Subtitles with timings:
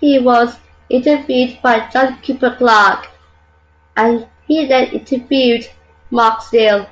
[0.00, 0.58] He was
[0.90, 3.08] interviewed by John Cooper Clarke
[3.96, 5.66] and he then interviewed
[6.10, 6.86] Mark Steel.